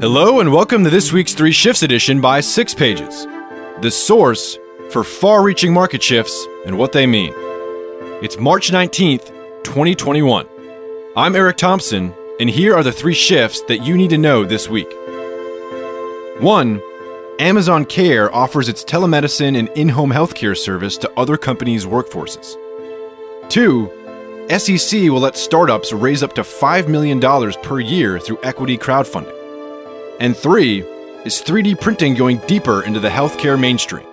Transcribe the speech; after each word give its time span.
Hello, 0.00 0.38
and 0.38 0.52
welcome 0.52 0.84
to 0.84 0.90
this 0.90 1.12
week's 1.12 1.34
Three 1.34 1.50
Shifts 1.50 1.82
edition 1.82 2.20
by 2.20 2.40
Six 2.40 2.72
Pages, 2.72 3.26
the 3.80 3.90
source 3.90 4.56
for 4.92 5.02
far 5.02 5.42
reaching 5.42 5.72
market 5.72 6.00
shifts 6.00 6.46
and 6.66 6.78
what 6.78 6.92
they 6.92 7.04
mean. 7.04 7.32
It's 8.22 8.38
March 8.38 8.70
19th, 8.70 9.26
2021. 9.64 10.46
I'm 11.16 11.34
Eric 11.34 11.56
Thompson, 11.56 12.14
and 12.38 12.48
here 12.48 12.76
are 12.76 12.84
the 12.84 12.92
three 12.92 13.12
shifts 13.12 13.60
that 13.62 13.84
you 13.84 13.96
need 13.96 14.10
to 14.10 14.18
know 14.18 14.44
this 14.44 14.68
week. 14.68 14.86
1. 16.38 16.80
Amazon 17.40 17.84
Care 17.84 18.32
offers 18.32 18.68
its 18.68 18.84
telemedicine 18.84 19.58
and 19.58 19.68
in 19.70 19.88
home 19.88 20.12
healthcare 20.12 20.56
service 20.56 20.96
to 20.98 21.12
other 21.16 21.36
companies' 21.36 21.86
workforces. 21.86 22.56
2. 23.48 24.46
SEC 24.58 25.00
will 25.10 25.18
let 25.18 25.36
startups 25.36 25.92
raise 25.92 26.22
up 26.22 26.34
to 26.34 26.42
$5 26.42 26.86
million 26.86 27.20
per 27.64 27.80
year 27.80 28.20
through 28.20 28.38
equity 28.44 28.78
crowdfunding. 28.78 29.37
And 30.20 30.36
three, 30.36 30.82
is 31.24 31.42
3D 31.42 31.80
printing 31.80 32.14
going 32.14 32.38
deeper 32.46 32.82
into 32.82 32.98
the 32.98 33.08
healthcare 33.08 33.58
mainstream? 33.58 34.06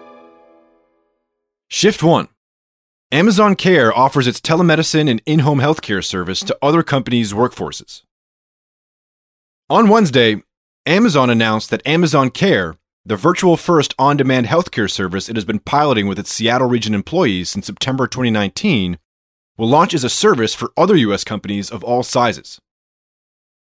Shift 1.68 2.04
1 2.04 2.28
Amazon 3.12 3.56
Care 3.56 3.96
offers 3.98 4.28
its 4.28 4.40
telemedicine 4.40 5.10
and 5.10 5.22
in 5.26 5.40
home 5.40 5.60
healthcare 5.60 6.04
service 6.04 6.42
to 6.42 6.58
other 6.62 6.84
companies' 6.84 7.34
workforces. 7.34 8.04
On 9.68 9.90
Wednesday, 9.90 10.44
Amazon 10.86 11.32
announced 11.32 11.72
that 11.72 11.86
Amazon 11.88 12.30
Care, 12.30 12.78
the 13.04 13.16
virtual 13.16 13.58
first 13.58 13.96
on 13.98 14.16
demand 14.16 14.46
healthcare 14.46 14.90
service 14.90 15.28
it 15.28 15.36
has 15.36 15.46
been 15.46 15.60
piloting 15.60 16.08
with 16.08 16.20
its 16.20 16.32
Seattle 16.32 16.70
region 16.70 16.94
employees 16.94 17.50
since 17.50 17.66
September 17.66 18.06
2019, 18.06 19.00
will 19.58 19.68
launch 19.68 19.96
as 19.96 20.04
a 20.04 20.10
service 20.10 20.54
for 20.54 20.72
other 20.78 20.96
U.S. 20.98 21.24
companies 21.24 21.72
of 21.72 21.84
all 21.84 22.04
sizes. 22.04 22.60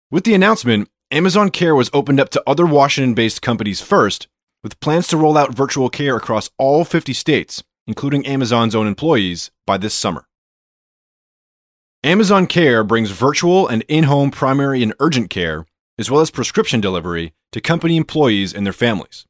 With 0.10 0.24
the 0.24 0.34
announcement, 0.34 0.90
Amazon 1.14 1.50
Care 1.50 1.76
was 1.76 1.90
opened 1.94 2.22
up 2.22 2.30
to 2.30 2.44
other 2.48 2.66
Washington 2.66 3.14
based 3.14 3.42
companies 3.42 3.82
first, 3.82 4.30
with 4.64 4.80
plans 4.80 5.08
to 5.08 5.18
roll 5.18 5.38
out 5.38 5.54
virtual 5.54 5.90
care 5.90 6.16
across 6.16 6.50
all 6.58 6.86
50 6.86 7.12
states, 7.12 7.62
including 7.86 8.26
Amazon's 8.26 8.74
own 8.74 8.88
employees, 8.88 9.52
by 9.68 9.78
this 9.78 9.94
summer. 9.94 10.26
Amazon 12.02 12.48
Care 12.48 12.86
brings 12.86 13.12
virtual 13.12 13.68
and 13.68 13.84
in 13.90 14.06
home 14.06 14.32
primary 14.32 14.82
and 14.82 14.94
urgent 15.02 15.30
care, 15.30 15.66
as 16.00 16.10
well 16.10 16.22
as 16.22 16.32
prescription 16.32 16.80
delivery, 16.80 17.34
to 17.52 17.60
company 17.60 17.98
employees 17.98 18.54
and 18.54 18.66
their 18.66 18.72
families. 18.72 19.26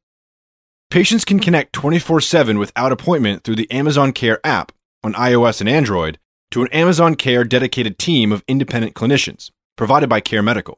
Patients 0.91 1.25
can 1.25 1.39
connect 1.39 1.73
24 1.73 2.22
7 2.22 2.59
without 2.59 2.91
appointment 2.91 3.44
through 3.44 3.56
the 3.56 3.72
Amazon 3.72 4.13
Care 4.13 4.39
app 4.45 4.72
on 5.03 5.13
iOS 5.13 5.61
and 5.61 5.69
Android 5.69 6.19
to 6.52 6.61
an 6.61 6.67
Amazon 6.72 7.16
Care 7.16 7.44
dedicated 7.44 7.97
team 7.97 8.31
of 8.31 8.44
independent 8.47 8.94
clinicians, 8.94 9.50
provided 9.75 10.09
by 10.09 10.19
Care 10.19 10.44
Medical. 10.44 10.78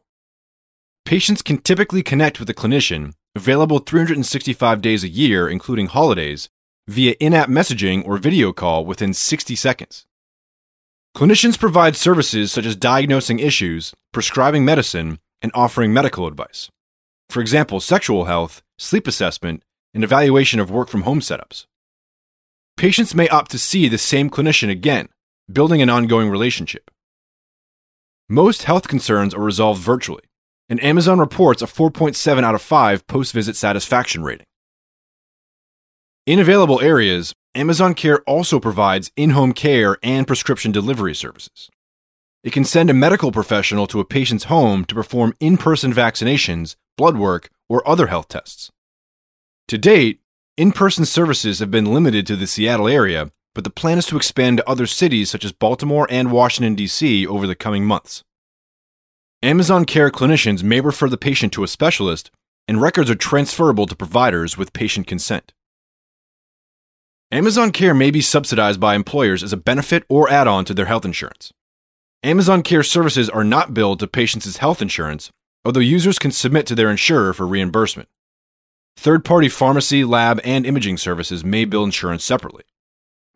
Patients 1.06 1.42
can 1.42 1.58
typically 1.58 2.02
connect 2.02 2.40
with 2.40 2.50
a 2.50 2.54
clinician, 2.54 3.14
available 3.36 3.80
365 3.80 4.82
days 4.82 5.04
a 5.04 5.09
year, 5.09 5.50
including 5.50 5.88
holidays, 5.88 6.48
via 6.88 7.12
in 7.20 7.34
app 7.34 7.50
messaging 7.50 8.06
or 8.08 8.18
video 8.18 8.54
call 8.54 8.86
within 8.86 9.14
60 9.14 9.54
seconds. 9.56 10.06
Clinicians 11.16 11.59
provide 11.59 11.98
services 11.98 12.54
such 12.54 12.66
as 12.66 12.78
diagnosing 12.78 13.40
issues, 13.40 13.94
prescribing 14.14 14.64
medicine, 14.64 15.20
and 15.42 15.52
offering 15.54 15.94
medical 15.94 16.26
advice. 16.26 16.70
For 17.30 17.42
example, 17.42 17.81
sexual 17.81 18.26
health, 18.26 18.62
sleep 18.78 19.06
assessment, 19.06 19.62
and 19.94 20.06
evaluation 20.06 20.62
of 20.62 20.72
work 20.72 20.88
from 20.88 21.02
home 21.02 21.20
setups. 21.20 21.66
Patients 22.78 23.14
may 23.14 23.28
opt 23.28 23.52
to 23.52 23.59
see 23.59 23.90
the 23.90 23.98
same 23.98 24.30
clinician 24.30 24.70
again, 24.70 25.09
building 25.52 25.81
an 25.81 25.90
ongoing 25.90 26.30
relationship. 26.30 26.90
Most 28.30 28.64
health 28.64 28.88
concerns 28.88 29.34
are 29.34 29.42
resolved 29.42 29.81
virtually 29.81 30.24
and 30.69 30.83
Amazon 30.83 31.19
reports 31.19 31.61
a 31.61 31.66
4.7 31.66 32.44
out 32.44 32.56
of 32.56 32.61
5 32.61 33.08
post 33.08 33.33
visit 33.33 33.56
satisfaction 33.56 34.23
rating. 34.23 34.45
In 36.25 36.39
available 36.39 36.80
areas, 36.81 37.33
Amazon 37.53 37.94
Care 37.94 38.22
also 38.22 38.59
provides 38.59 39.12
in 39.16 39.31
home 39.31 39.53
care 39.53 39.97
and 40.01 40.25
prescription 40.25 40.72
delivery 40.72 41.13
services. 41.13 41.69
It 42.44 42.51
can 42.51 42.66
send 42.66 42.90
a 42.90 42.94
medical 42.94 43.31
professional 43.31 43.88
to 43.88 44.00
a 44.00 44.06
patient's 44.06 44.46
home 44.46 44.85
to 44.85 44.96
perform 44.96 45.35
in 45.40 45.57
person 45.57 45.94
vaccinations, 45.94 46.75
blood 46.97 47.18
work, 47.18 47.50
or 47.69 47.88
other 47.88 48.07
health 48.07 48.28
tests. 48.28 48.69
To 49.68 49.78
date, 49.78 50.19
in 50.57 50.72
person 50.72 51.06
services 51.06 51.59
have 51.59 51.72
been 51.72 51.94
limited 51.94 52.28
to 52.28 52.35
the 52.35 52.47
Seattle 52.47 52.88
area, 52.88 53.31
but 53.56 53.63
the 53.63 53.69
plan 53.69 53.97
is 53.97 54.06
to 54.07 54.18
expand 54.18 54.57
to 54.57 54.69
other 54.69 54.88
cities 54.88 55.30
such 55.30 55.45
as 55.45 55.51
Baltimore 55.51 56.07
and 56.09 56.31
Washington, 56.31 56.75
D.C. 56.75 57.25
over 57.25 57.47
the 57.47 57.56
coming 57.56 57.85
months. 57.85 58.24
Amazon 59.44 59.84
Care 59.84 60.09
clinicians 60.09 60.64
may 60.64 60.80
refer 60.80 61.09
the 61.09 61.18
patient 61.18 61.52
to 61.52 61.66
a 61.66 61.68
specialist, 61.68 62.31
and 62.66 62.81
records 62.81 63.09
are 63.09 63.16
transferable 63.16 63.86
to 63.86 63.94
providers 63.94 64.58
with 64.58 64.72
patient 64.72 65.06
consent. 65.06 65.52
Amazon 67.30 67.74
Care 67.74 67.94
may 67.94 68.09
be 68.09 68.22
subsidized 68.22 68.80
by 68.80 68.96
employers 68.96 69.44
as 69.44 69.52
a 69.52 69.58
benefit 69.58 70.06
or 70.08 70.30
add 70.30 70.48
on 70.48 70.64
to 70.64 70.74
their 70.74 70.86
health 70.86 71.04
insurance. 71.04 71.52
Amazon 72.24 72.64
Care 72.64 72.84
services 72.84 73.30
are 73.30 73.44
not 73.44 73.74
billed 73.74 74.00
to 74.00 74.08
patients' 74.08 74.56
health 74.56 74.81
insurance, 74.81 75.30
although 75.66 75.81
users 75.81 76.20
can 76.20 76.31
submit 76.31 76.66
to 76.68 76.74
their 76.74 76.90
insurer 76.90 77.34
for 77.34 77.46
reimbursement. 77.46 78.08
Third 78.96 79.25
party 79.25 79.50
pharmacy, 79.50 80.06
lab, 80.06 80.40
and 80.46 80.66
imaging 80.66 81.00
services 81.00 81.44
may 81.44 81.66
bill 81.66 81.84
insurance 81.84 82.24
separately. 82.24 82.64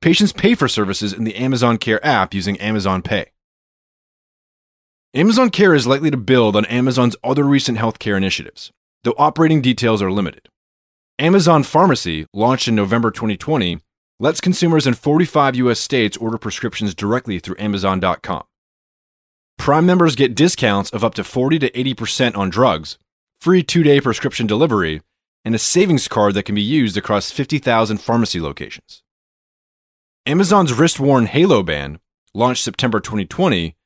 Patients 0.02 0.32
pay 0.32 0.56
for 0.56 0.70
services 0.70 1.12
in 1.12 1.26
the 1.26 1.36
Amazon 1.36 1.78
Care 1.78 2.04
app 2.06 2.34
using 2.34 2.58
Amazon 2.62 3.02
Pay. 3.02 3.32
Amazon 5.14 5.50
Care 5.50 5.74
is 5.74 5.88
likely 5.88 6.12
to 6.12 6.18
build 6.18 6.58
on 6.58 6.66
Amazon's 6.66 7.16
other 7.24 7.46
recent 7.46 7.78
healthcare 7.78 8.18
initiatives, 8.18 8.72
though 9.04 9.16
operating 9.18 9.62
details 9.62 10.02
are 10.02 10.12
limited. 10.12 10.50
Amazon 11.18 11.64
Pharmacy, 11.64 12.26
launched 12.34 12.68
in 12.68 12.76
November 12.76 13.10
2020, 13.10 13.80
lets 14.20 14.42
consumers 14.42 14.86
in 14.86 14.94
45 14.94 15.56
US 15.56 15.80
states 15.80 16.18
order 16.18 16.38
prescriptions 16.38 16.94
directly 16.94 17.40
through 17.40 17.56
Amazon.com. 17.58 18.44
Prime 19.58 19.86
members 19.86 20.18
get 20.18 20.36
discounts 20.36 20.90
of 20.90 21.06
up 21.06 21.14
to 21.16 21.24
40 21.24 21.60
to 21.60 21.72
80% 21.72 22.36
on 22.36 22.50
drugs, 22.50 22.98
free 23.40 23.64
two 23.64 23.84
day 23.84 24.02
prescription 24.02 24.46
delivery, 24.46 25.02
and 25.46 25.56
a 25.56 25.60
savings 25.60 26.10
card 26.10 26.34
that 26.34 26.44
can 26.44 26.54
be 26.56 26.62
used 26.62 26.98
across 26.98 27.32
50,000 27.32 27.98
pharmacy 27.98 28.42
locations. 28.42 29.04
Amazon's 30.26 30.74
wrist 30.74 31.00
worn 31.00 31.28
Halo 31.28 31.64
Band, 31.64 32.00
launched 32.34 32.64
September 32.64 33.00
2020, 33.00 33.77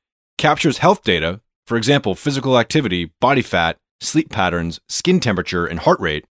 captures 0.42 0.80
health 0.80 1.04
data, 1.04 1.40
for 1.68 1.78
example, 1.78 2.16
physical 2.16 2.58
activity, 2.58 3.12
body 3.22 3.44
fat, 3.44 3.78
sleep 4.02 4.32
patterns, 4.32 4.80
skin 4.90 5.20
temperature, 5.20 5.68
and 5.68 5.82
heart 5.82 6.00
rate, 6.00 6.26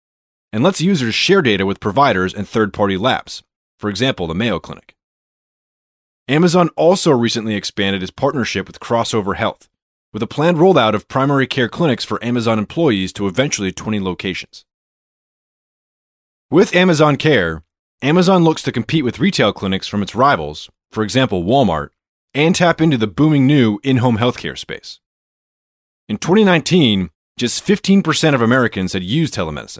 and 0.51 0.61
lets 0.61 0.81
users 0.81 1.15
share 1.15 1.41
data 1.41 1.65
with 1.65 1.79
providers 1.79 2.33
and 2.33 2.45
third 2.45 2.73
party 2.73 2.97
labs, 2.97 3.41
for 3.79 3.89
example, 3.89 4.27
the 4.27 4.35
Mayo 4.35 4.59
Clinic. 4.59 4.95
Amazon 6.27 6.67
also 6.75 7.11
recently 7.11 7.55
expanded 7.55 8.03
its 8.03 8.11
partnership 8.11 8.67
with 8.67 8.81
Crossover 8.81 9.37
Health, 9.37 9.69
with 10.11 10.21
a 10.21 10.27
planned 10.27 10.57
rollout 10.57 10.93
of 10.93 11.07
primary 11.07 11.47
care 11.47 11.69
clinics 11.69 12.03
for 12.03 12.21
Amazon 12.21 12.59
employees 12.59 13.13
to 13.13 13.27
eventually 13.27 13.71
20 13.71 14.01
locations. 14.01 14.65
With 16.49 16.75
Amazon 16.75 17.15
Care, 17.15 17.63
Amazon 18.01 18.43
looks 18.43 18.61
to 18.63 18.73
compete 18.73 19.05
with 19.05 19.19
retail 19.19 19.53
clinics 19.53 19.87
from 19.87 20.01
its 20.01 20.15
rivals, 20.15 20.69
for 20.91 21.01
example, 21.01 21.45
Walmart, 21.45 21.91
and 22.33 22.55
tap 22.55 22.81
into 22.81 22.97
the 22.97 23.07
booming 23.07 23.45
new 23.45 23.79
in 23.83 23.97
home 23.97 24.17
healthcare 24.17 24.57
space. 24.57 24.99
In 26.07 26.17
2019, 26.17 27.09
just 27.37 27.65
15% 27.65 28.33
of 28.33 28.41
Americans 28.41 28.93
had 28.93 29.03
used 29.03 29.33
telemedicine. 29.33 29.79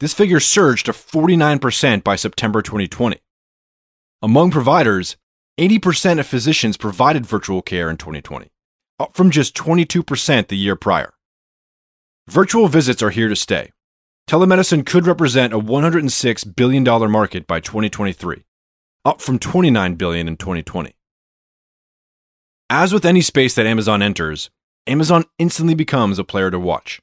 This 0.00 0.14
figure 0.14 0.40
surged 0.40 0.86
to 0.86 0.92
49% 0.92 2.02
by 2.02 2.16
September 2.16 2.62
2020. 2.62 3.18
Among 4.22 4.50
providers, 4.50 5.16
80% 5.58 6.20
of 6.20 6.26
physicians 6.26 6.76
provided 6.76 7.26
virtual 7.26 7.62
care 7.62 7.90
in 7.90 7.96
2020, 7.96 8.48
up 8.98 9.14
from 9.14 9.30
just 9.30 9.54
22% 9.54 10.48
the 10.48 10.56
year 10.56 10.76
prior. 10.76 11.12
Virtual 12.28 12.68
visits 12.68 13.02
are 13.02 13.10
here 13.10 13.28
to 13.28 13.36
stay. 13.36 13.72
Telemedicine 14.28 14.86
could 14.86 15.06
represent 15.06 15.52
a 15.52 15.58
$106 15.58 16.56
billion 16.56 17.10
market 17.10 17.46
by 17.46 17.60
2023, 17.60 18.44
up 19.04 19.20
from 19.20 19.38
29 19.38 19.94
billion 19.96 20.28
in 20.28 20.36
2020. 20.36 20.94
As 22.72 22.92
with 22.92 23.04
any 23.04 23.20
space 23.20 23.56
that 23.56 23.66
Amazon 23.66 24.00
enters, 24.00 24.48
Amazon 24.86 25.24
instantly 25.40 25.74
becomes 25.74 26.20
a 26.20 26.24
player 26.24 26.52
to 26.52 26.60
watch. 26.60 27.00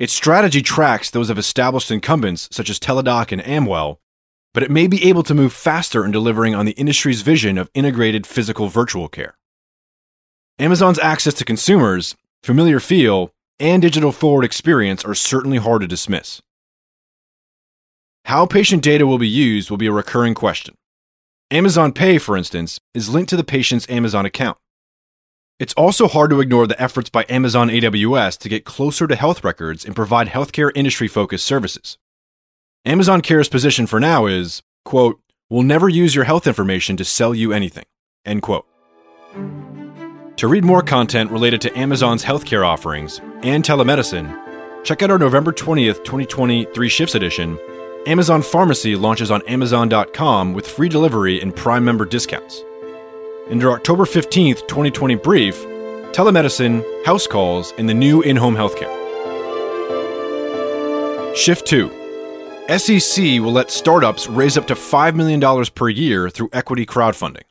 Its 0.00 0.12
strategy 0.12 0.60
tracks 0.60 1.08
those 1.08 1.30
of 1.30 1.38
established 1.38 1.92
incumbents 1.92 2.48
such 2.50 2.68
as 2.68 2.80
Teladoc 2.80 3.30
and 3.30 3.46
Amwell, 3.46 4.00
but 4.52 4.64
it 4.64 4.70
may 4.70 4.88
be 4.88 5.08
able 5.08 5.22
to 5.22 5.34
move 5.36 5.52
faster 5.52 6.04
in 6.04 6.10
delivering 6.10 6.56
on 6.56 6.66
the 6.66 6.72
industry's 6.72 7.22
vision 7.22 7.58
of 7.58 7.70
integrated 7.74 8.26
physical 8.26 8.66
virtual 8.66 9.08
care. 9.08 9.36
Amazon's 10.58 10.98
access 10.98 11.34
to 11.34 11.44
consumers, 11.44 12.16
familiar 12.42 12.80
feel, 12.80 13.32
and 13.60 13.80
digital 13.80 14.10
forward 14.10 14.44
experience 14.44 15.04
are 15.04 15.14
certainly 15.14 15.58
hard 15.58 15.82
to 15.82 15.86
dismiss. 15.86 16.42
How 18.24 18.46
patient 18.46 18.82
data 18.82 19.06
will 19.06 19.18
be 19.18 19.28
used 19.28 19.70
will 19.70 19.76
be 19.76 19.86
a 19.86 19.92
recurring 19.92 20.34
question. 20.34 20.74
Amazon 21.52 21.92
Pay, 21.92 22.18
for 22.18 22.36
instance, 22.36 22.80
is 22.92 23.08
linked 23.08 23.30
to 23.30 23.36
the 23.36 23.44
patient's 23.44 23.88
Amazon 23.88 24.26
account. 24.26 24.58
It's 25.60 25.74
also 25.74 26.08
hard 26.08 26.30
to 26.30 26.40
ignore 26.40 26.66
the 26.66 26.80
efforts 26.82 27.08
by 27.08 27.24
Amazon 27.28 27.68
AWS 27.68 28.36
to 28.38 28.48
get 28.48 28.64
closer 28.64 29.06
to 29.06 29.14
health 29.14 29.44
records 29.44 29.84
and 29.84 29.94
provide 29.94 30.26
healthcare 30.26 30.72
industry 30.74 31.06
focused 31.06 31.46
services. 31.46 31.98
Amazon 32.84 33.20
Care's 33.20 33.48
position 33.48 33.86
for 33.86 34.00
now 34.00 34.26
is, 34.26 34.60
quote, 34.84 35.20
we'll 35.48 35.62
never 35.62 35.88
use 35.88 36.16
your 36.16 36.24
health 36.24 36.48
information 36.48 36.96
to 36.96 37.04
sell 37.04 37.32
you 37.32 37.52
anything, 37.52 37.86
end 38.24 38.42
quote. 38.42 38.66
To 40.38 40.48
read 40.48 40.64
more 40.64 40.82
content 40.82 41.30
related 41.30 41.60
to 41.60 41.78
Amazon's 41.78 42.24
healthcare 42.24 42.66
offerings 42.66 43.20
and 43.44 43.62
telemedicine, 43.62 44.82
check 44.82 45.00
out 45.00 45.12
our 45.12 45.18
November 45.18 45.52
20th, 45.52 46.02
2020 46.02 46.64
Three 46.74 46.88
Shifts 46.88 47.14
edition. 47.14 47.56
Amazon 48.06 48.40
Pharmacy 48.40 48.94
launches 48.94 49.32
on 49.32 49.42
Amazon.com 49.48 50.54
with 50.54 50.68
free 50.68 50.88
delivery 50.88 51.40
and 51.40 51.54
Prime 51.54 51.84
member 51.84 52.04
discounts. 52.04 52.62
In 53.50 53.58
their 53.58 53.72
October 53.72 54.04
15th, 54.04 54.68
2020 54.68 55.16
brief, 55.16 55.56
telemedicine, 56.12 56.84
house 57.04 57.26
calls, 57.26 57.74
and 57.78 57.88
the 57.88 57.94
new 57.94 58.22
in 58.22 58.36
home 58.36 58.54
healthcare. 58.54 58.94
Shift 61.34 61.66
2 61.66 61.88
SEC 62.78 63.24
will 63.40 63.52
let 63.52 63.72
startups 63.72 64.28
raise 64.28 64.56
up 64.56 64.68
to 64.68 64.74
$5 64.74 65.16
million 65.16 65.64
per 65.74 65.88
year 65.88 66.30
through 66.30 66.50
equity 66.52 66.86
crowdfunding. 66.86 67.42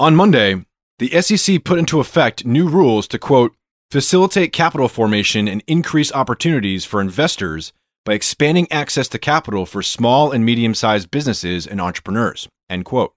On 0.00 0.16
Monday, 0.16 0.64
the 0.98 1.22
SEC 1.22 1.62
put 1.62 1.78
into 1.78 2.00
effect 2.00 2.44
new 2.44 2.68
rules 2.68 3.06
to 3.08 3.18
quote, 3.20 3.54
facilitate 3.92 4.52
capital 4.52 4.88
formation 4.88 5.46
and 5.46 5.62
increase 5.68 6.10
opportunities 6.12 6.84
for 6.84 7.00
investors 7.00 7.72
by 8.04 8.14
expanding 8.14 8.70
access 8.70 9.08
to 9.08 9.18
capital 9.18 9.66
for 9.66 9.82
small 9.82 10.32
and 10.32 10.44
medium 10.44 10.74
sized 10.74 11.10
businesses 11.10 11.66
and 11.66 11.80
entrepreneurs. 11.80 12.48
End 12.68 12.84
quote. 12.84 13.12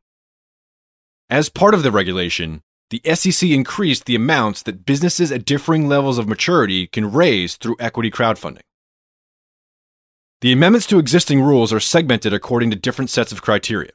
As 1.30 1.50
part 1.50 1.74
of 1.74 1.84
the 1.84 1.92
regulation, 1.92 2.62
the 2.92 3.02
SEC 3.16 3.50
increased 3.50 4.06
the 4.06 4.16
amounts 4.16 4.62
that 4.64 4.86
businesses 4.86 5.32
at 5.32 5.46
differing 5.46 5.88
levels 5.88 6.18
of 6.18 6.28
maturity 6.28 6.86
can 6.88 7.12
raise 7.12 7.56
through 7.56 7.78
equity 7.80 8.12
crowdfunding. 8.12 8.62
The 10.42 10.52
amendments 10.52 10.86
to 10.88 11.00
existing 11.00 11.42
rules 11.42 11.74
are 11.74 11.80
segmented 11.80 12.34
according 12.34 12.70
to 12.70 12.76
different 12.76 13.10
sets 13.10 13.32
of 13.32 13.42
criteria. 13.42 13.92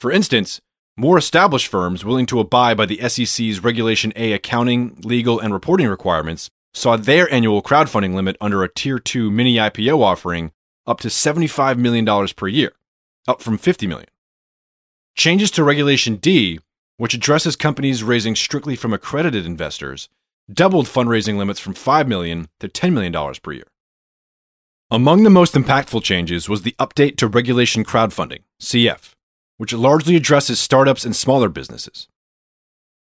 For 0.00 0.10
instance, 0.10 0.60
more 0.96 1.18
established 1.18 1.68
firms 1.68 2.04
willing 2.04 2.26
to 2.26 2.40
abide 2.40 2.76
by 2.76 2.86
the 2.86 3.06
SEC's 3.08 3.62
Regulation 3.62 4.12
A 4.16 4.32
accounting, 4.32 4.96
legal, 5.02 5.38
and 5.38 5.52
reporting 5.52 5.86
requirements 5.86 6.48
saw 6.74 6.96
their 6.96 7.32
annual 7.32 7.62
crowdfunding 7.62 8.14
limit 8.14 8.36
under 8.40 8.62
a 8.62 8.72
Tier 8.72 8.98
2 8.98 9.30
mini 9.30 9.56
IPO 9.56 10.00
offering 10.02 10.52
up 10.86 11.00
to 11.00 11.08
$75 11.08 11.76
million 11.76 12.28
per 12.36 12.48
year, 12.48 12.72
up 13.26 13.42
from 13.42 13.58
50 13.58 13.86
million. 13.86 14.08
Changes 15.14 15.50
to 15.52 15.64
Regulation 15.64 16.16
D, 16.16 16.60
which 16.96 17.14
addresses 17.14 17.56
companies 17.56 18.02
raising 18.02 18.34
strictly 18.34 18.76
from 18.76 18.92
accredited 18.92 19.44
investors, 19.44 20.08
doubled 20.52 20.86
fundraising 20.86 21.36
limits 21.36 21.60
from 21.60 21.74
5 21.74 22.08
million 22.08 22.48
to 22.60 22.68
$10 22.68 22.92
million 22.92 23.34
per 23.42 23.52
year. 23.52 23.66
Among 24.90 25.22
the 25.22 25.30
most 25.30 25.54
impactful 25.54 26.02
changes 26.02 26.48
was 26.48 26.62
the 26.62 26.74
update 26.78 27.16
to 27.18 27.28
Regulation 27.28 27.84
Crowdfunding, 27.84 28.40
CF, 28.60 29.10
which 29.58 29.74
largely 29.74 30.16
addresses 30.16 30.58
startups 30.58 31.04
and 31.04 31.14
smaller 31.14 31.50
businesses. 31.50 32.08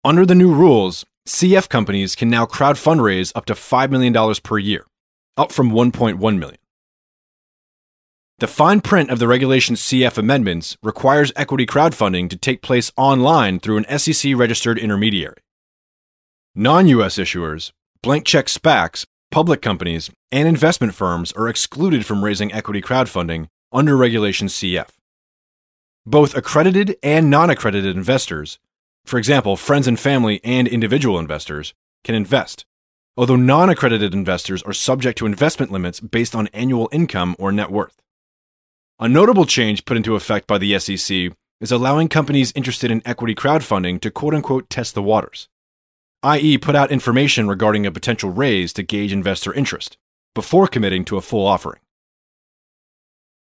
Under 0.04 0.26
the 0.26 0.34
new 0.34 0.52
rules, 0.54 1.06
CF 1.28 1.68
companies 1.70 2.16
can 2.16 2.30
now 2.30 2.46
crowd 2.46 2.76
fundraise 2.76 3.32
up 3.36 3.46
to 3.46 3.54
$5 3.54 3.90
million 3.90 4.36
per 4.44 4.60
year, 4.60 4.86
up 5.36 5.52
from 5.52 5.72
1.1 5.72 6.20
million. 6.38 6.60
The 8.38 8.48
fine 8.48 8.82
print 8.82 9.10
of 9.10 9.18
the 9.18 9.28
Regulation 9.28 9.76
CF 9.76 10.18
amendments 10.18 10.78
requires 10.84 11.32
equity 11.36 11.66
crowdfunding 11.66 12.30
to 12.30 12.38
take 12.38 12.62
place 12.62 12.92
online 12.96 13.60
through 13.60 13.78
an 13.78 13.98
SEC 13.98 14.36
registered 14.36 14.78
intermediary. 14.78 15.38
Non 16.54 16.88
US 16.90 17.16
issuers, 17.16 17.72
blank 18.04 18.26
check 18.26 18.46
SPACs, 18.46 19.06
public 19.32 19.62
companies, 19.62 20.12
and 20.32 20.48
investment 20.48 20.94
firms 20.94 21.32
are 21.32 21.48
excluded 21.48 22.06
from 22.06 22.24
raising 22.24 22.54
equity 22.54 22.82
crowdfunding 22.82 23.48
under 23.72 23.98
Regulation 23.98 24.48
CF. 24.48 24.90
Both 26.06 26.36
accredited 26.36 26.98
and 27.02 27.32
non 27.32 27.50
accredited 27.50 27.96
investors, 27.96 28.60
for 29.06 29.18
example, 29.18 29.56
friends 29.56 29.88
and 29.88 30.00
family 30.00 30.42
and 30.44 30.68
individual 30.68 31.20
investors, 31.20 31.74
can 32.04 32.16
invest, 32.16 32.66
although 33.16 33.36
non 33.36 33.70
accredited 33.70 34.14
investors 34.14 34.64
are 34.64 34.74
subject 34.74 35.18
to 35.20 35.26
investment 35.26 35.72
limits 35.72 36.00
based 36.00 36.36
on 36.36 36.48
annual 36.48 36.90
income 36.92 37.36
or 37.40 37.52
net 37.52 37.72
worth. 37.72 38.02
A 39.00 39.08
notable 39.08 39.46
change 39.46 39.86
put 39.86 39.98
into 39.98 40.16
effect 40.16 40.48
by 40.48 40.58
the 40.58 40.78
SEC 40.80 41.32
is 41.62 41.72
allowing 41.72 42.08
companies 42.08 42.54
interested 42.56 42.92
in 42.92 43.02
equity 43.06 43.36
crowdfunding 43.36 44.02
to 44.02 44.12
quote 44.12 44.34
unquote 44.34 44.70
test 44.70 44.96
the 44.96 45.04
waters, 45.04 45.48
i.e., 46.24 46.58
put 46.58 46.76
out 46.76 46.92
information 46.92 47.48
regarding 47.48 47.86
a 47.86 47.92
potential 47.92 48.32
raise 48.32 48.74
to 48.74 48.84
gauge 48.84 49.14
investor 49.14 49.54
interest 49.54 49.98
before 50.34 50.68
committing 50.68 51.06
to 51.06 51.18
a 51.18 51.22
full 51.22 51.46
offering. 51.46 51.80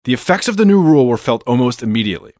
The 0.04 0.14
effects 0.14 0.48
of 0.48 0.56
the 0.56 0.64
new 0.64 0.80
rule 0.80 1.06
were 1.06 1.18
felt 1.18 1.42
almost 1.46 1.82
immediately. 1.82 2.32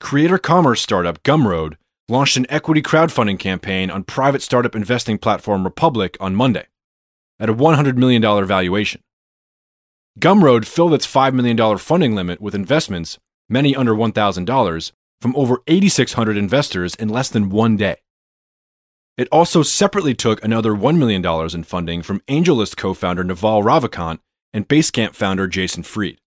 Creator 0.00 0.38
commerce 0.38 0.80
startup 0.80 1.22
Gumroad 1.22 1.76
launched 2.08 2.36
an 2.36 2.46
equity 2.48 2.82
crowdfunding 2.82 3.38
campaign 3.38 3.90
on 3.90 4.04
private 4.04 4.42
startup 4.42 4.76
investing 4.76 5.18
platform 5.18 5.64
Republic 5.64 6.16
on 6.20 6.34
Monday 6.34 6.66
at 7.40 7.50
a 7.50 7.54
$100 7.54 7.96
million 7.96 8.22
valuation. 8.46 9.02
Gumroad 10.20 10.64
filled 10.64 10.94
its 10.94 11.06
$5 11.06 11.34
million 11.34 11.78
funding 11.78 12.14
limit 12.14 12.40
with 12.40 12.54
investments, 12.54 13.18
many 13.48 13.76
under 13.76 13.94
$1,000, 13.94 14.92
from 15.20 15.36
over 15.36 15.62
8,600 15.66 16.36
investors 16.36 16.94
in 16.94 17.08
less 17.08 17.28
than 17.28 17.50
one 17.50 17.76
day. 17.76 17.96
It 19.16 19.28
also 19.32 19.62
separately 19.62 20.14
took 20.14 20.42
another 20.44 20.72
$1 20.72 20.98
million 20.98 21.24
in 21.54 21.64
funding 21.64 22.02
from 22.02 22.20
AngelList 22.20 22.76
co 22.76 22.94
founder 22.94 23.24
Naval 23.24 23.62
Ravikant 23.62 24.18
and 24.52 24.68
Basecamp 24.68 25.14
founder 25.14 25.46
Jason 25.46 25.82
Fried. 25.82 26.18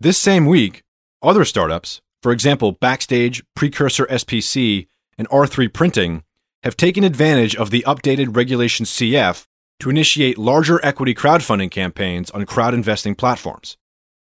This 0.00 0.18
same 0.18 0.46
week, 0.46 0.82
other 1.22 1.44
startups, 1.44 2.00
for 2.24 2.32
example, 2.32 2.72
Backstage, 2.72 3.44
Precursor 3.54 4.06
SPC, 4.06 4.86
and 5.18 5.28
R3 5.28 5.70
Printing, 5.70 6.22
have 6.62 6.74
taken 6.74 7.04
advantage 7.04 7.54
of 7.54 7.68
the 7.68 7.84
updated 7.86 8.34
Regulation 8.34 8.86
CF 8.86 9.44
to 9.80 9.90
initiate 9.90 10.38
larger 10.38 10.82
equity 10.82 11.14
crowdfunding 11.14 11.70
campaigns 11.70 12.30
on 12.30 12.46
crowd 12.46 12.72
investing 12.72 13.14
platforms. 13.14 13.76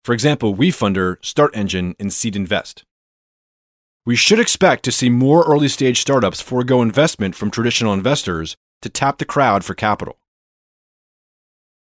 For 0.03 0.15
example, 0.15 0.57
WeFunder, 0.57 1.19
StartEngine, 1.19 1.95
and 2.01 2.11
Seed 2.11 2.37
Invest. 2.37 2.87
We 4.07 4.17
should 4.17 4.41
expect 4.41 4.83
to 4.87 4.93
see 4.93 5.11
more 5.11 5.45
early 5.45 5.69
stage 5.69 6.01
startups 6.01 6.41
forego 6.41 6.81
investment 6.81 7.35
from 7.35 7.51
traditional 7.51 7.93
investors 7.93 8.57
to 8.81 8.89
tap 8.89 9.19
the 9.19 9.27
crowd 9.27 9.63
for 9.63 9.75
capital. 9.75 10.17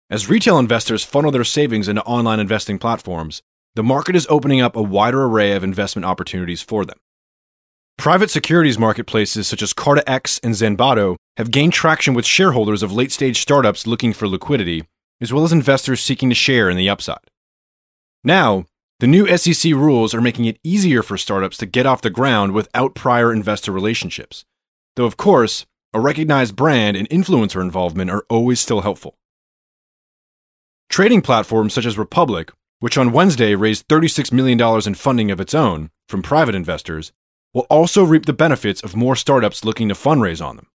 As 0.09 0.29
retail 0.29 0.59
investors 0.59 1.03
funnel 1.03 1.31
their 1.31 1.43
savings 1.43 1.89
into 1.89 2.03
online 2.03 2.39
investing 2.39 2.79
platforms, 2.79 3.41
the 3.75 3.83
market 3.83 4.15
is 4.15 4.25
opening 4.29 4.61
up 4.61 4.75
a 4.75 4.81
wider 4.81 5.25
array 5.25 5.51
of 5.51 5.63
investment 5.63 6.05
opportunities 6.05 6.61
for 6.61 6.85
them. 6.85 6.97
Private 7.97 8.29
securities 8.29 8.79
marketplaces 8.79 9.47
such 9.47 9.61
as 9.61 9.73
CartaX 9.73 10.39
and 10.43 10.53
Zanbato 10.53 11.15
have 11.37 11.51
gained 11.51 11.73
traction 11.73 12.13
with 12.13 12.25
shareholders 12.25 12.83
of 12.83 12.91
late 12.91 13.11
stage 13.11 13.41
startups 13.41 13.87
looking 13.87 14.13
for 14.13 14.27
liquidity, 14.27 14.83
as 15.21 15.31
well 15.31 15.43
as 15.43 15.51
investors 15.51 16.01
seeking 16.01 16.29
to 16.29 16.35
share 16.35 16.69
in 16.69 16.77
the 16.77 16.89
upside. 16.89 17.29
Now, 18.23 18.65
the 18.99 19.07
new 19.07 19.27
SEC 19.37 19.73
rules 19.73 20.13
are 20.13 20.21
making 20.21 20.45
it 20.45 20.59
easier 20.63 21.03
for 21.03 21.17
startups 21.17 21.57
to 21.57 21.65
get 21.65 21.85
off 21.85 22.01
the 22.01 22.09
ground 22.09 22.53
without 22.53 22.95
prior 22.95 23.31
investor 23.31 23.71
relationships, 23.71 24.45
though, 24.95 25.05
of 25.05 25.17
course, 25.17 25.65
a 25.93 25.99
recognized 25.99 26.55
brand 26.55 26.95
and 26.95 27.09
influencer 27.09 27.61
involvement 27.61 28.09
are 28.09 28.25
always 28.29 28.59
still 28.59 28.81
helpful. 28.81 29.15
Trading 30.89 31.21
platforms 31.21 31.73
such 31.73 31.85
as 31.85 31.97
Republic 31.97 32.51
which 32.79 32.97
on 32.97 33.11
Wednesday 33.11 33.55
raised 33.55 33.87
$36 33.87 34.31
million 34.31 34.59
in 34.85 34.95
funding 34.95 35.31
of 35.31 35.39
its 35.39 35.53
own 35.53 35.89
from 36.07 36.21
private 36.21 36.55
investors, 36.55 37.11
will 37.53 37.65
also 37.69 38.03
reap 38.03 38.25
the 38.25 38.33
benefits 38.33 38.83
of 38.83 38.95
more 38.95 39.15
startups 39.15 39.63
looking 39.63 39.87
to 39.89 39.95
fundraise 39.95 40.45
on 40.45 40.57
them. 40.57 40.67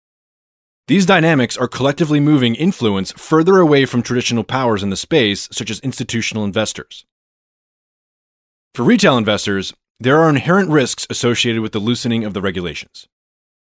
These 0.89 1.07
dynamics 1.07 1.57
are 1.57 1.69
collectively 1.69 2.19
moving 2.19 2.55
influence 2.55 3.13
further 3.13 3.59
away 3.59 3.85
from 3.85 4.03
traditional 4.03 4.43
powers 4.43 4.83
in 4.83 4.91
the 4.91 4.97
space, 4.97 5.49
such 5.53 5.71
as 5.71 5.79
institutional 5.81 6.43
investors. 6.43 7.05
For 8.75 8.83
retail 8.83 9.19
investors, 9.19 9.73
there 10.01 10.19
are 10.19 10.31
inherent 10.31 10.71
risks 10.71 11.07
associated 11.11 11.61
with 11.61 11.73
the 11.73 11.79
loosening 11.79 12.25
of 12.25 12.35
the 12.35 12.41
regulations. 12.41 13.07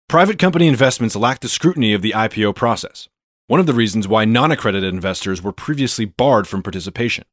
Private 0.10 0.38
company 0.38 0.67
investments 0.67 1.15
lack 1.15 1.39
the 1.39 1.50
scrutiny 1.50 1.93
of 1.93 2.01
the 2.01 2.12
IPO 2.12 2.55
process, 2.55 3.07
one 3.48 3.62
of 3.62 3.65
the 3.65 3.74
reasons 3.74 4.07
why 4.07 4.25
non 4.25 4.51
accredited 4.51 4.93
investors 4.93 5.41
were 5.41 5.53
previously 5.53 6.05
barred 6.05 6.48
from 6.48 6.62
participation. 6.62 7.24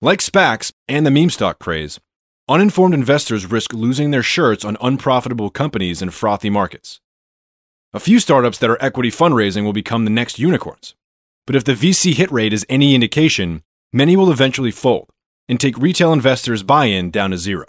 Like 0.00 0.20
SPACs 0.20 0.70
and 0.86 1.04
the 1.04 1.10
meme 1.10 1.30
stock 1.30 1.58
craze, 1.58 1.98
uninformed 2.48 2.94
investors 2.94 3.50
risk 3.50 3.72
losing 3.72 4.12
their 4.12 4.22
shirts 4.22 4.64
on 4.64 4.76
unprofitable 4.80 5.50
companies 5.50 6.00
in 6.00 6.10
frothy 6.10 6.48
markets. 6.48 7.00
A 7.92 7.98
few 7.98 8.20
startups 8.20 8.58
that 8.58 8.70
are 8.70 8.80
equity 8.80 9.10
fundraising 9.10 9.64
will 9.64 9.72
become 9.72 10.04
the 10.04 10.10
next 10.12 10.38
unicorns. 10.38 10.94
But 11.48 11.56
if 11.56 11.64
the 11.64 11.72
VC 11.74 12.14
hit 12.14 12.30
rate 12.30 12.52
is 12.52 12.64
any 12.68 12.94
indication, 12.94 13.64
many 13.92 14.14
will 14.14 14.30
eventually 14.30 14.70
fold 14.70 15.10
and 15.48 15.58
take 15.58 15.76
retail 15.76 16.12
investors' 16.12 16.62
buy 16.62 16.84
in 16.84 17.10
down 17.10 17.32
to 17.32 17.36
zero. 17.36 17.66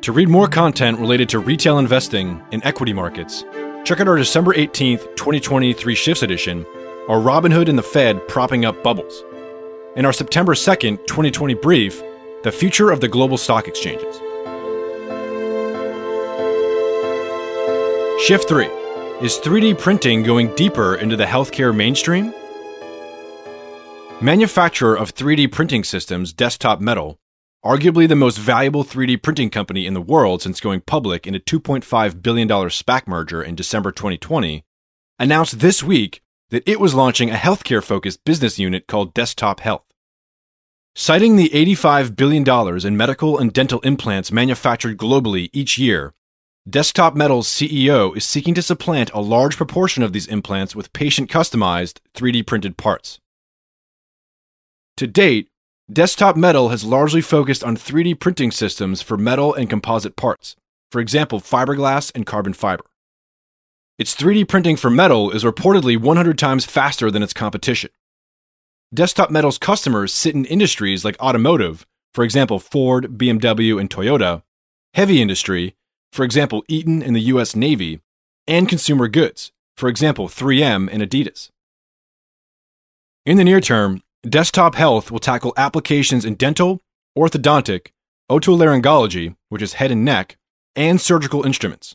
To 0.00 0.10
read 0.10 0.28
more 0.28 0.48
content 0.48 0.98
related 0.98 1.28
to 1.28 1.38
retail 1.38 1.78
investing 1.78 2.42
and 2.50 2.60
equity 2.64 2.92
markets, 2.92 3.44
check 3.84 4.00
out 4.00 4.08
our 4.08 4.16
December 4.16 4.52
18th, 4.52 5.14
2023 5.14 5.94
Shifts 5.94 6.24
edition, 6.24 6.66
our 7.08 7.20
Robinhood 7.20 7.68
and 7.68 7.78
the 7.78 7.84
Fed 7.84 8.26
propping 8.26 8.64
up 8.64 8.82
bubbles, 8.82 9.22
and 9.96 10.06
our 10.06 10.12
September 10.12 10.54
2nd, 10.54 11.06
2020 11.06 11.54
brief, 11.54 12.02
The 12.42 12.52
Future 12.52 12.90
of 12.90 13.00
the 13.00 13.08
Global 13.08 13.38
Stock 13.38 13.68
Exchanges. 13.68 14.16
Shift 18.26 18.48
3 18.48 18.66
Is 19.20 19.38
3D 19.38 19.78
printing 19.78 20.22
going 20.22 20.54
deeper 20.54 20.96
into 20.96 21.16
the 21.16 21.24
healthcare 21.24 21.74
mainstream? 21.74 22.34
Manufacturer 24.20 24.96
of 24.96 25.14
3D 25.14 25.52
printing 25.52 25.84
systems 25.84 26.32
Desktop 26.32 26.80
Metal, 26.80 27.18
arguably 27.64 28.08
the 28.08 28.16
most 28.16 28.38
valuable 28.38 28.84
3D 28.84 29.22
printing 29.22 29.50
company 29.50 29.86
in 29.86 29.94
the 29.94 30.00
world 30.00 30.42
since 30.42 30.60
going 30.60 30.80
public 30.80 31.26
in 31.26 31.34
a 31.34 31.40
$2.5 31.40 32.22
billion 32.22 32.48
SPAC 32.48 33.06
merger 33.06 33.42
in 33.42 33.54
December 33.54 33.92
2020, 33.92 34.64
announced 35.18 35.60
this 35.60 35.82
week 35.82 36.22
that 36.50 36.68
it 36.68 36.80
was 36.80 36.94
launching 36.94 37.30
a 37.30 37.34
healthcare 37.34 37.82
focused 37.82 38.24
business 38.24 38.58
unit 38.58 38.86
called 38.86 39.14
Desktop 39.14 39.60
Health. 39.60 39.84
Citing 40.94 41.36
the 41.36 41.48
$85 41.48 42.14
billion 42.14 42.86
in 42.86 42.96
medical 42.96 43.38
and 43.38 43.52
dental 43.52 43.80
implants 43.80 44.30
manufactured 44.30 44.96
globally 44.96 45.50
each 45.52 45.76
year, 45.76 46.14
Desktop 46.68 47.14
Metal's 47.14 47.48
CEO 47.48 48.16
is 48.16 48.24
seeking 48.24 48.54
to 48.54 48.62
supplant 48.62 49.10
a 49.12 49.20
large 49.20 49.56
proportion 49.56 50.02
of 50.02 50.12
these 50.12 50.26
implants 50.26 50.74
with 50.74 50.92
patient 50.92 51.28
customized 51.28 51.98
3D 52.14 52.46
printed 52.46 52.76
parts. 52.76 53.18
To 54.96 55.06
date, 55.06 55.48
Desktop 55.92 56.36
Metal 56.36 56.70
has 56.70 56.84
largely 56.84 57.20
focused 57.20 57.62
on 57.62 57.76
3D 57.76 58.18
printing 58.18 58.50
systems 58.50 59.02
for 59.02 59.18
metal 59.18 59.52
and 59.52 59.68
composite 59.68 60.16
parts, 60.16 60.56
for 60.90 61.00
example, 61.00 61.40
fiberglass 61.40 62.10
and 62.14 62.24
carbon 62.24 62.54
fiber. 62.54 62.84
Its 63.96 64.16
3D 64.16 64.48
printing 64.48 64.76
for 64.76 64.90
metal 64.90 65.30
is 65.30 65.44
reportedly 65.44 65.96
100 65.96 66.36
times 66.36 66.64
faster 66.64 67.12
than 67.12 67.22
its 67.22 67.32
competition. 67.32 67.90
Desktop 68.92 69.30
Metal's 69.30 69.56
customers 69.56 70.12
sit 70.12 70.34
in 70.34 70.44
industries 70.46 71.04
like 71.04 71.20
automotive, 71.20 71.86
for 72.12 72.24
example, 72.24 72.58
Ford, 72.58 73.16
BMW, 73.16 73.80
and 73.80 73.88
Toyota, 73.88 74.42
heavy 74.94 75.22
industry, 75.22 75.76
for 76.12 76.24
example, 76.24 76.64
Eaton 76.66 77.04
and 77.04 77.14
the 77.14 77.20
US 77.22 77.54
Navy, 77.54 78.00
and 78.48 78.68
consumer 78.68 79.06
goods, 79.06 79.52
for 79.76 79.88
example, 79.88 80.26
3M 80.26 80.88
and 80.92 81.00
Adidas. 81.00 81.50
In 83.24 83.36
the 83.36 83.44
near 83.44 83.60
term, 83.60 84.02
Desktop 84.28 84.74
Health 84.74 85.12
will 85.12 85.20
tackle 85.20 85.54
applications 85.56 86.24
in 86.24 86.34
dental, 86.34 86.82
orthodontic, 87.16 87.92
otolaryngology, 88.28 89.36
which 89.50 89.62
is 89.62 89.74
head 89.74 89.92
and 89.92 90.04
neck, 90.04 90.36
and 90.74 91.00
surgical 91.00 91.46
instruments. 91.46 91.94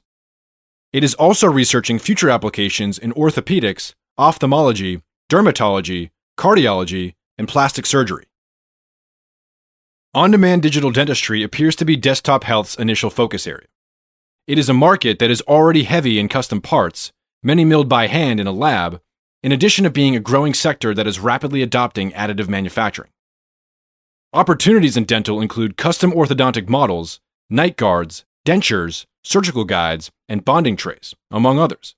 It 0.92 1.04
is 1.04 1.14
also 1.14 1.48
researching 1.48 2.00
future 2.00 2.32
applications 2.32 2.98
in 2.98 3.14
orthopedics, 3.14 3.94
ophthalmology, 4.18 5.02
dermatology, 5.30 6.10
cardiology, 6.38 7.14
and 7.38 7.48
plastic 7.48 7.86
surgery. 7.86 8.26
On 10.16 10.32
demand 10.32 10.64
digital 10.64 10.90
dentistry 10.90 11.44
appears 11.44 11.76
to 11.76 11.86
be 11.86 11.96
Desktop 11.96 12.44
Health's 12.44 12.74
initial 12.74 13.12
focus 13.12 13.46
area. 13.46 13.68
It 14.48 14.58
is 14.58 14.68
a 14.68 14.74
market 14.74 15.20
that 15.20 15.30
is 15.30 15.44
already 15.44 15.84
heavy 15.84 16.18
in 16.18 16.28
custom 16.28 16.60
parts, 16.60 17.12
many 17.44 17.64
milled 17.64 17.88
by 17.88 18.08
hand 18.08 18.40
in 18.40 18.48
a 18.48 18.52
lab, 18.52 19.00
in 19.44 19.52
addition 19.52 19.84
to 19.84 19.92
being 19.92 20.16
a 20.16 20.20
growing 20.20 20.56
sector 20.56 20.96
that 20.96 21.06
is 21.06 21.20
rapidly 21.20 21.62
adopting 21.62 22.12
additive 22.14 22.50
manufacturing. 22.50 23.12
Opportunities 24.34 24.98
in 24.98 25.04
dental 25.04 25.40
include 25.40 25.78
custom 25.78 26.12
orthodontic 26.12 26.68
models, 26.68 27.20
night 27.48 27.78
guards, 27.78 28.26
dentures, 28.50 29.06
surgical 29.24 29.64
guides, 29.64 30.10
and 30.28 30.44
bonding 30.44 30.76
trays, 30.76 31.14
among 31.30 31.60
others. 31.60 31.94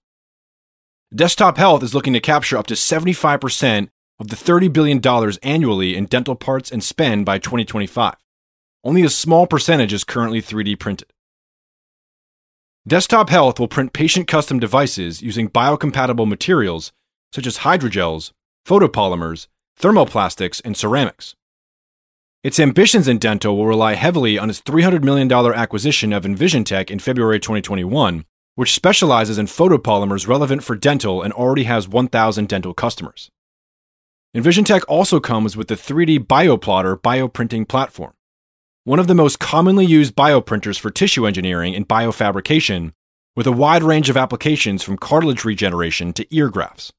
Desktop 1.15 1.57
Health 1.57 1.81
is 1.81 1.95
looking 1.95 2.11
to 2.11 2.19
capture 2.19 2.57
up 2.57 2.67
to 2.67 2.73
75% 2.73 3.87
of 4.19 4.27
the 4.27 4.35
$30 4.35 4.71
billion 4.73 5.01
annually 5.43 5.95
in 5.95 6.07
dental 6.07 6.35
parts 6.35 6.69
and 6.69 6.83
spend 6.83 7.25
by 7.25 7.39
2025. 7.39 8.15
Only 8.83 9.03
a 9.03 9.09
small 9.09 9.47
percentage 9.47 9.93
is 9.93 10.03
currently 10.03 10.41
3D 10.41 10.77
printed. 10.77 11.13
Desktop 12.85 13.29
Health 13.29 13.57
will 13.57 13.69
print 13.69 13.93
patient 13.93 14.27
custom 14.27 14.59
devices 14.59 15.21
using 15.21 15.49
biocompatible 15.49 16.27
materials 16.27 16.91
such 17.31 17.47
as 17.47 17.59
hydrogels, 17.59 18.31
photopolymers, 18.67 19.47
thermoplastics, 19.79 20.61
and 20.65 20.75
ceramics. 20.75 21.33
Its 22.43 22.59
ambitions 22.59 23.07
in 23.07 23.17
dental 23.17 23.55
will 23.55 23.67
rely 23.67 23.93
heavily 23.93 24.37
on 24.37 24.49
its 24.49 24.61
$300 24.61 25.03
million 25.03 25.31
acquisition 25.31 26.11
of 26.11 26.23
EnvisionTEC 26.23 26.89
in 26.89 26.99
February 26.99 27.39
2021, 27.39 28.25
which 28.55 28.73
specializes 28.73 29.37
in 29.37 29.45
photopolymers 29.45 30.27
relevant 30.27 30.63
for 30.63 30.75
dental 30.75 31.21
and 31.21 31.33
already 31.33 31.63
has 31.63 31.87
1,000 31.87 32.47
dental 32.47 32.73
customers. 32.73 33.29
EnvisionTEC 34.35 34.81
also 34.87 35.19
comes 35.19 35.55
with 35.55 35.67
the 35.67 35.75
3D 35.75 36.19
BioPlotter 36.19 36.95
bioprinting 36.95 37.67
platform 37.67 38.13
one 38.83 38.97
of 38.97 39.05
the 39.05 39.13
most 39.13 39.39
commonly 39.39 39.85
used 39.85 40.15
bioprinters 40.15 40.79
for 40.79 40.89
tissue 40.89 41.27
engineering 41.27 41.75
and 41.75 41.87
biofabrication, 41.87 42.93
with 43.35 43.45
a 43.45 43.51
wide 43.51 43.83
range 43.83 44.09
of 44.09 44.17
applications 44.17 44.81
from 44.81 44.97
cartilage 44.97 45.45
regeneration 45.45 46.11
to 46.13 46.25
ear 46.35 46.49
grafts. 46.49 46.91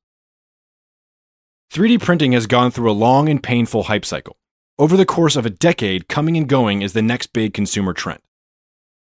3D 1.73 2.01
printing 2.01 2.33
has 2.33 2.47
gone 2.47 2.71
through 2.71 2.91
a 2.91 2.93
long 2.93 3.29
and 3.29 3.43
painful 3.43 3.85
hype 3.85 4.05
cycle. 4.05 4.37
Over 4.83 4.97
the 4.97 5.07
course 5.07 5.37
of 5.37 5.47
a 5.47 5.51
decade, 5.51 6.09
coming 6.09 6.37
and 6.37 6.49
going 6.49 6.83
is 6.83 6.93
the 6.93 7.03
next 7.03 7.29
big 7.29 7.55
consumer 7.55 7.93
trend. 7.93 8.19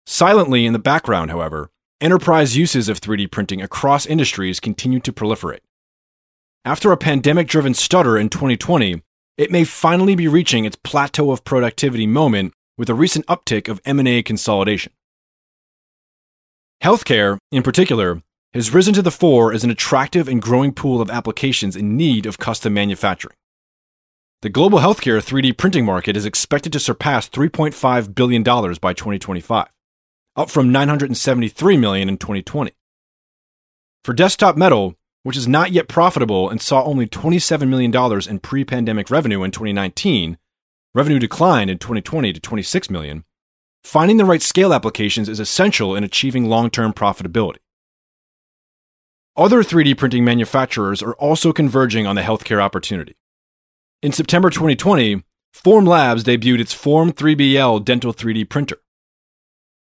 Silently 0.04 0.66
in 0.66 0.72
the 0.72 0.80
background, 0.80 1.30
however, 1.30 1.70
enterprise 2.00 2.56
uses 2.56 2.88
of 2.88 3.00
3D 3.00 3.30
printing 3.30 3.62
across 3.62 4.04
industries 4.04 4.58
continue 4.58 4.98
to 4.98 5.12
proliferate. 5.12 5.60
After 6.64 6.90
a 6.90 6.96
pandemic 6.96 7.46
driven 7.46 7.74
stutter 7.74 8.18
in 8.18 8.30
2020, 8.30 9.00
it 9.38 9.52
may 9.52 9.62
finally 9.62 10.16
be 10.16 10.26
reaching 10.26 10.64
its 10.64 10.74
plateau 10.74 11.30
of 11.30 11.44
productivity 11.44 12.04
moment 12.04 12.52
with 12.76 12.90
a 12.90 12.94
recent 12.94 13.24
uptick 13.26 13.68
of 13.68 13.80
M&A 13.84 14.24
consolidation. 14.24 14.92
Healthcare, 16.82 17.38
in 17.52 17.62
particular, 17.62 18.20
has 18.54 18.74
risen 18.74 18.92
to 18.94 19.02
the 19.02 19.12
fore 19.12 19.52
as 19.52 19.62
an 19.62 19.70
attractive 19.70 20.26
and 20.26 20.42
growing 20.42 20.72
pool 20.72 21.00
of 21.00 21.10
applications 21.10 21.76
in 21.76 21.96
need 21.96 22.26
of 22.26 22.38
custom 22.38 22.74
manufacturing. 22.74 23.36
The 24.42 24.48
global 24.48 24.78
healthcare 24.78 25.22
3D 25.22 25.58
printing 25.58 25.84
market 25.84 26.16
is 26.16 26.24
expected 26.24 26.72
to 26.72 26.80
surpass 26.80 27.28
$3.5 27.28 28.14
billion 28.14 28.42
by 28.42 28.94
2025, 28.94 29.66
up 30.34 30.48
from 30.48 30.72
973 30.72 31.76
million 31.76 32.08
in 32.08 32.16
2020. 32.16 32.72
For 34.02 34.14
Desktop 34.14 34.56
Metal, 34.56 34.94
which 35.24 35.36
is 35.36 35.46
not 35.46 35.72
yet 35.72 35.88
profitable 35.88 36.48
and 36.48 36.58
saw 36.58 36.82
only 36.84 37.06
$27 37.06 37.68
million 37.68 37.94
in 38.30 38.38
pre 38.38 38.64
pandemic 38.64 39.10
revenue 39.10 39.42
in 39.42 39.50
2019, 39.50 40.38
revenue 40.94 41.18
declined 41.18 41.68
in 41.68 41.76
2020 41.76 42.32
to 42.32 42.40
26 42.40 42.88
million. 42.88 43.24
finding 43.84 44.16
the 44.16 44.24
right 44.24 44.40
scale 44.40 44.72
applications 44.72 45.28
is 45.28 45.38
essential 45.38 45.94
in 45.94 46.02
achieving 46.02 46.46
long-term 46.46 46.94
profitability. 46.94 47.58
Other 49.36 49.62
3D 49.62 49.98
printing 49.98 50.24
manufacturers 50.24 51.02
are 51.02 51.14
also 51.16 51.52
converging 51.52 52.06
on 52.06 52.16
the 52.16 52.22
healthcare 52.22 52.62
opportunity. 52.62 53.16
In 54.02 54.12
September 54.12 54.48
2020, 54.48 55.22
Form 55.52 55.84
Labs 55.84 56.24
debuted 56.24 56.60
its 56.60 56.72
Form 56.72 57.12
3BL 57.12 57.84
dental 57.84 58.14
3D 58.14 58.48
printer. 58.48 58.78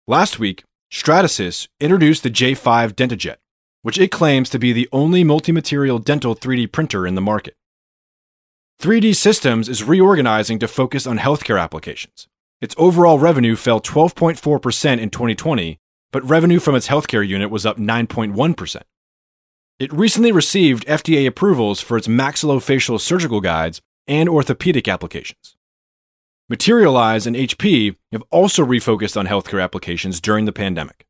Last 0.08 0.40
week, 0.40 0.64
Stratasys 0.90 1.68
introduced 1.78 2.24
the 2.24 2.30
J5 2.30 2.94
DentaJet, 2.94 3.36
which 3.82 3.98
it 3.98 4.10
claims 4.10 4.50
to 4.50 4.58
be 4.58 4.72
the 4.72 4.88
only 4.90 5.22
multi-material 5.22 6.00
dental 6.00 6.34
3D 6.34 6.72
printer 6.72 7.06
in 7.06 7.14
the 7.14 7.20
market. 7.20 7.54
3D 8.80 9.14
Systems 9.14 9.68
is 9.68 9.84
reorganizing 9.84 10.58
to 10.58 10.66
focus 10.66 11.06
on 11.06 11.20
healthcare 11.20 11.62
applications. 11.62 12.26
Its 12.60 12.74
overall 12.78 13.20
revenue 13.20 13.54
fell 13.54 13.80
12.4% 13.80 14.98
in 14.98 15.10
2020, 15.10 15.78
but 16.10 16.28
revenue 16.28 16.58
from 16.58 16.74
its 16.74 16.88
healthcare 16.88 17.26
unit 17.26 17.50
was 17.50 17.64
up 17.64 17.78
9.1%. 17.78 18.82
It 19.78 19.92
recently 19.92 20.32
received 20.32 20.86
FDA 20.86 21.24
approvals 21.24 21.80
for 21.80 21.96
its 21.96 22.08
maxillofacial 22.08 22.98
surgical 22.98 23.40
guides 23.40 23.80
and 24.06 24.28
orthopedic 24.28 24.88
applications. 24.88 25.56
Materialise 26.48 27.26
and 27.26 27.36
HP 27.36 27.96
have 28.10 28.22
also 28.30 28.64
refocused 28.64 29.16
on 29.16 29.26
healthcare 29.26 29.62
applications 29.62 30.20
during 30.20 30.44
the 30.44 30.52
pandemic. 30.52 31.06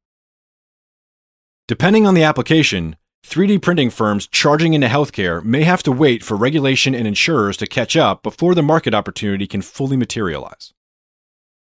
Depending 1.67 2.07
on 2.07 2.15
the 2.15 2.23
application, 2.23 2.97
3D 3.25 3.63
printing 3.63 3.91
firms 3.91 4.27
charging 4.27 4.75
into 4.75 4.89
healthcare 4.89 5.43
may 5.45 5.63
have 5.63 5.83
to 5.85 5.93
wait 5.93 6.23
for 6.23 6.37
regulation 6.37 6.95
and 6.95 7.07
insurers 7.07 7.57
to 7.57 7.67
catch 7.67 7.97
up 7.97 8.23
before 8.23 8.55
the 8.55 8.63
market 8.63 8.95
opportunity 8.95 9.47
can 9.47 9.63
fully 9.63 9.97
materialize. 9.97 10.73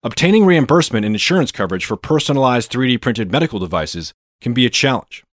Obtaining 0.03 0.45
reimbursement 0.45 1.05
and 1.05 1.15
insurance 1.15 1.51
coverage 1.51 1.83
for 1.83 1.97
personalized 1.97 2.71
3D 2.71 3.01
printed 3.01 3.31
medical 3.31 3.59
devices 3.59 4.13
can 4.39 4.53
be 4.53 4.65
a 4.65 4.69
challenge, 4.69 5.23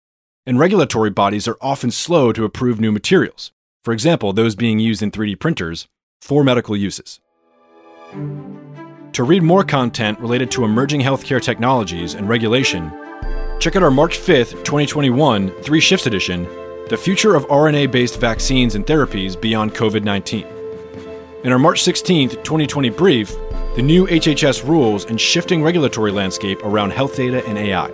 and 0.46 0.58
regulatory 0.58 1.10
bodies 1.10 1.46
are 1.46 1.58
often 1.60 1.90
slow 1.90 2.32
to 2.32 2.44
approve 2.44 2.80
new 2.80 2.90
materials, 2.90 3.52
for 3.84 3.92
example, 3.92 4.32
those 4.32 4.56
being 4.56 4.78
used 4.78 5.02
in 5.02 5.10
3D 5.10 5.38
printers, 5.38 5.88
for 6.22 6.42
medical 6.42 6.74
uses. 6.74 7.20
To 9.12 9.22
read 9.22 9.42
more 9.42 9.62
content 9.62 10.18
related 10.20 10.50
to 10.52 10.64
emerging 10.64 11.02
healthcare 11.02 11.40
technologies 11.40 12.14
and 12.14 12.26
regulation, 12.26 12.90
check 13.60 13.76
out 13.76 13.82
our 13.82 13.90
March 13.90 14.18
5th, 14.18 14.64
2021, 14.64 15.50
Three 15.62 15.80
Shifts 15.80 16.06
edition 16.06 16.44
The 16.88 16.96
Future 16.96 17.34
of 17.34 17.46
RNA 17.48 17.92
based 17.92 18.18
Vaccines 18.18 18.74
and 18.74 18.86
Therapies 18.86 19.38
Beyond 19.38 19.74
COVID 19.74 20.02
19. 20.02 20.46
In 21.44 21.52
our 21.52 21.58
March 21.58 21.82
16th, 21.84 22.42
2020 22.42 22.88
brief, 22.88 23.36
the 23.76 23.82
new 23.82 24.06
HHS 24.06 24.66
rules 24.66 25.04
and 25.04 25.20
shifting 25.20 25.62
regulatory 25.62 26.10
landscape 26.10 26.58
around 26.64 26.90
health 26.90 27.16
data 27.16 27.46
and 27.46 27.58
AI. 27.58 27.88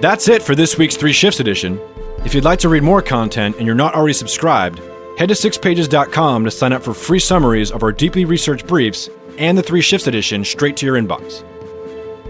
That's 0.00 0.28
it 0.28 0.42
for 0.42 0.54
this 0.54 0.78
week's 0.78 0.96
Three 0.96 1.12
Shifts 1.12 1.40
edition. 1.40 1.78
If 2.24 2.34
you'd 2.34 2.44
like 2.44 2.60
to 2.60 2.68
read 2.68 2.82
more 2.82 3.02
content 3.02 3.56
and 3.56 3.66
you're 3.66 3.74
not 3.74 3.94
already 3.94 4.14
subscribed, 4.14 4.80
Head 5.16 5.28
to 5.28 5.34
sixpages.com 5.34 6.44
to 6.44 6.50
sign 6.50 6.72
up 6.72 6.82
for 6.82 6.92
free 6.92 7.20
summaries 7.20 7.70
of 7.70 7.84
our 7.84 7.92
deeply 7.92 8.24
researched 8.24 8.66
briefs 8.66 9.08
and 9.38 9.56
the 9.56 9.62
Three 9.62 9.80
Shifts 9.80 10.08
edition 10.08 10.44
straight 10.44 10.76
to 10.78 10.86
your 10.86 10.96
inbox. 10.96 11.44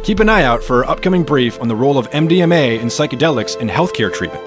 Keep 0.04 0.20
an 0.20 0.28
eye 0.28 0.42
out 0.42 0.62
for 0.62 0.84
our 0.84 0.90
upcoming 0.90 1.22
brief 1.22 1.58
on 1.62 1.68
the 1.68 1.76
role 1.76 1.96
of 1.96 2.10
MDMA 2.10 2.80
and 2.80 2.90
psychedelics 2.90 3.58
in 3.58 3.68
healthcare 3.68 4.12
treatment. 4.12 4.44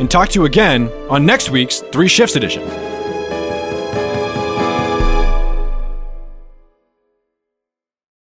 And 0.00 0.10
talk 0.10 0.30
to 0.30 0.40
you 0.40 0.46
again 0.46 0.88
on 1.10 1.26
next 1.26 1.50
week's 1.50 1.80
Three 1.80 2.08
Shifts 2.08 2.36
edition. 2.36 2.89